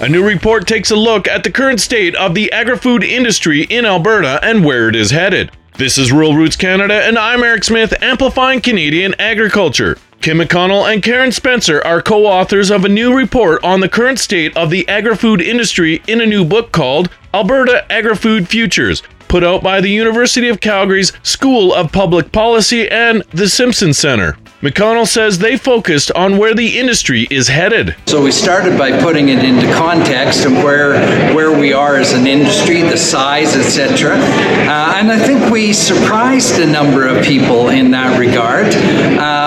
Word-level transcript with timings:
A 0.00 0.08
new 0.08 0.24
report 0.24 0.68
takes 0.68 0.92
a 0.92 0.96
look 0.96 1.26
at 1.26 1.42
the 1.42 1.50
current 1.50 1.80
state 1.80 2.14
of 2.14 2.32
the 2.32 2.52
agri 2.52 2.78
food 2.78 3.02
industry 3.02 3.64
in 3.64 3.84
Alberta 3.84 4.38
and 4.44 4.64
where 4.64 4.88
it 4.88 4.94
is 4.94 5.10
headed. 5.10 5.50
This 5.76 5.98
is 5.98 6.12
Rural 6.12 6.36
Roots 6.36 6.54
Canada, 6.54 7.02
and 7.02 7.18
I'm 7.18 7.42
Eric 7.42 7.64
Smith, 7.64 7.92
amplifying 8.00 8.60
Canadian 8.60 9.16
agriculture. 9.18 9.98
Kim 10.20 10.38
McConnell 10.38 10.92
and 10.92 11.02
Karen 11.02 11.32
Spencer 11.32 11.84
are 11.84 12.00
co 12.00 12.26
authors 12.26 12.70
of 12.70 12.84
a 12.84 12.88
new 12.88 13.12
report 13.12 13.62
on 13.64 13.80
the 13.80 13.88
current 13.88 14.20
state 14.20 14.56
of 14.56 14.70
the 14.70 14.88
agri 14.88 15.16
food 15.16 15.40
industry 15.40 16.00
in 16.06 16.20
a 16.20 16.26
new 16.26 16.44
book 16.44 16.70
called 16.70 17.10
Alberta 17.34 17.84
Agri 17.90 18.14
Food 18.14 18.48
Futures, 18.48 19.02
put 19.26 19.42
out 19.42 19.64
by 19.64 19.80
the 19.80 19.90
University 19.90 20.48
of 20.48 20.60
Calgary's 20.60 21.12
School 21.24 21.74
of 21.74 21.90
Public 21.90 22.30
Policy 22.30 22.88
and 22.88 23.24
the 23.32 23.48
Simpson 23.48 23.92
Center. 23.92 24.36
McConnell 24.60 25.06
says 25.06 25.38
they 25.38 25.56
focused 25.56 26.10
on 26.12 26.36
where 26.36 26.52
the 26.52 26.80
industry 26.80 27.28
is 27.30 27.46
headed. 27.46 27.94
So 28.06 28.24
we 28.24 28.32
started 28.32 28.76
by 28.76 28.90
putting 29.00 29.28
it 29.28 29.44
into 29.44 29.72
context 29.74 30.44
and 30.44 30.56
where 30.56 30.94
where 31.32 31.56
we 31.56 31.72
are 31.72 31.94
as 31.94 32.12
an 32.12 32.26
industry, 32.26 32.82
the 32.82 32.96
size, 32.96 33.54
etc. 33.54 34.14
Uh, 34.16 34.94
and 34.96 35.12
I 35.12 35.18
think 35.18 35.52
we 35.52 35.72
surprised 35.72 36.58
a 36.58 36.66
number 36.66 37.06
of 37.06 37.24
people 37.24 37.68
in 37.68 37.92
that 37.92 38.18
regard 38.18 38.66
we 38.66 39.37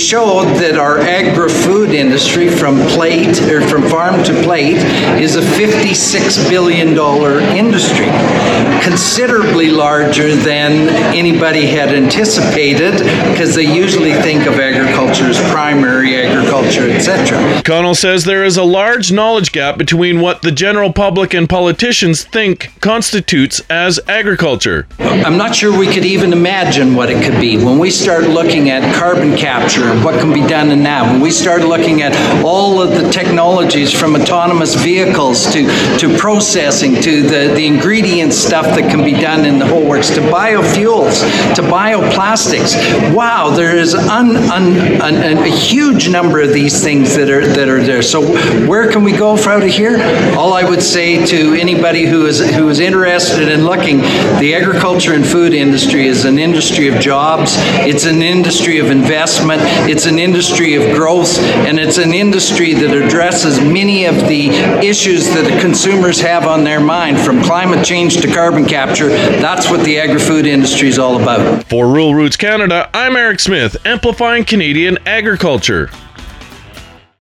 showed 0.00 0.46
that 0.56 0.78
our 0.78 0.98
agri-food 0.98 1.90
industry, 1.90 2.48
from 2.48 2.80
plate 2.88 3.40
or 3.42 3.60
from 3.68 3.82
farm 3.88 4.22
to 4.24 4.32
plate, 4.42 4.78
is 5.20 5.36
a 5.36 5.42
56 5.42 6.48
billion 6.48 6.94
dollar 6.94 7.40
industry, 7.40 8.08
considerably 8.82 9.70
larger 9.70 10.34
than 10.34 10.88
anybody 11.14 11.66
had 11.66 11.90
anticipated 11.90 12.92
because 13.30 13.54
they 13.54 13.62
usually 13.62 14.14
think 14.14 14.46
of 14.46 14.54
agriculture 14.58 15.26
as 15.26 15.38
primary 15.60 16.16
agriculture, 16.16 16.88
etc. 16.88 17.62
Connell 17.62 17.94
says 17.94 18.24
there 18.24 18.44
is 18.44 18.56
a 18.56 18.64
large 18.64 19.12
knowledge 19.12 19.52
gap 19.52 19.76
between 19.76 20.20
what 20.20 20.40
the 20.42 20.50
general 20.50 20.92
public 20.92 21.34
and 21.34 21.48
politicians 21.48 22.24
think 22.24 22.72
constitutes 22.80 23.60
as 23.68 24.00
agriculture. 24.08 24.86
I'm 24.98 25.36
not 25.36 25.54
sure 25.54 25.76
we 25.76 25.86
could 25.86 26.04
even 26.04 26.32
imagine 26.32 26.94
what 26.94 27.10
it 27.10 27.22
could 27.22 27.38
be. 27.40 27.56
When 27.56 27.78
we 27.78 27.90
start 27.90 28.24
looking 28.24 28.70
at 28.70 28.94
carbon 28.94 29.36
capture 29.36 29.84
and 29.84 30.02
what 30.04 30.18
can 30.18 30.32
be 30.32 30.46
done 30.46 30.70
in 30.70 30.82
that, 30.84 31.02
when 31.10 31.20
we 31.20 31.30
start 31.30 31.62
looking 31.62 32.02
at 32.02 32.14
all 32.44 32.80
of 32.80 32.90
the 32.90 33.10
technologies 33.10 33.92
from 33.92 34.16
autonomous 34.16 34.74
vehicles 34.74 35.52
to, 35.52 35.66
to 35.98 36.16
processing 36.16 36.94
to 37.02 37.22
the, 37.22 37.52
the 37.54 37.66
ingredient 37.66 38.32
stuff 38.32 38.64
that 38.64 38.90
can 38.90 39.04
be 39.04 39.12
done 39.12 39.44
in 39.44 39.58
the 39.58 39.66
whole 39.66 39.86
works 39.86 40.08
to 40.10 40.20
biofuels 40.20 41.20
to 41.54 41.62
bioplastics. 41.62 42.74
Wow 43.14 43.30
wow, 43.40 43.50
there 43.50 43.76
is 43.76 43.94
un, 43.94 44.36
un, 44.36 45.00
un, 45.00 45.38
a 45.38 45.49
huge 45.50 46.08
number 46.08 46.40
of 46.40 46.52
these 46.52 46.82
things 46.82 47.16
that 47.16 47.30
are 47.30 47.46
that 47.46 47.68
are 47.68 47.82
there. 47.82 48.02
So 48.02 48.20
where 48.66 48.90
can 48.90 49.04
we 49.04 49.12
go 49.12 49.36
out 49.36 49.62
of 49.62 49.68
here? 49.68 49.96
All 50.36 50.52
I 50.52 50.68
would 50.68 50.82
say 50.82 51.24
to 51.26 51.54
anybody 51.54 52.06
who 52.06 52.26
is 52.26 52.40
who 52.54 52.68
is 52.68 52.80
interested 52.80 53.48
in 53.48 53.64
looking, 53.64 53.98
the 54.38 54.54
agriculture 54.54 55.14
and 55.14 55.26
food 55.26 55.52
industry 55.52 56.06
is 56.06 56.24
an 56.24 56.38
industry 56.38 56.88
of 56.88 57.00
jobs. 57.00 57.54
It's 57.86 58.06
an 58.06 58.22
industry 58.22 58.78
of 58.78 58.90
investment. 58.90 59.60
It's 59.88 60.06
an 60.06 60.18
industry 60.18 60.74
of 60.74 60.94
growth, 60.94 61.38
and 61.38 61.78
it's 61.78 61.98
an 61.98 62.12
industry 62.12 62.74
that 62.74 62.94
addresses 62.94 63.60
many 63.60 64.04
of 64.06 64.14
the 64.28 64.48
issues 64.84 65.26
that 65.34 65.50
the 65.50 65.60
consumers 65.60 66.20
have 66.20 66.46
on 66.46 66.64
their 66.64 66.80
mind, 66.80 67.18
from 67.18 67.42
climate 67.42 67.84
change 67.84 68.20
to 68.20 68.32
carbon 68.32 68.64
capture. 68.64 69.08
That's 69.08 69.70
what 69.70 69.84
the 69.84 69.98
agri-food 69.98 70.46
industry 70.46 70.88
is 70.88 70.98
all 70.98 71.20
about. 71.20 71.64
For 71.64 71.86
Rural 71.86 72.14
Roots 72.14 72.36
Canada, 72.36 72.88
I'm 72.94 73.16
Eric 73.16 73.40
Smith, 73.40 73.76
amplifying 73.86 74.44
Canadian 74.44 74.98
agriculture. 75.40 75.88